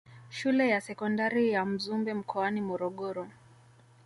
Shule 0.29 0.69
ya 0.69 0.81
sekondari 0.81 1.51
ya 1.51 1.65
Mzumbe 1.65 2.13
mkoani 2.13 2.61
Morogoro 2.61 3.27